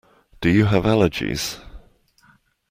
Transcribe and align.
Do 0.41 0.49
you 0.49 0.65
have 0.65 0.85
allergies? 0.85 1.59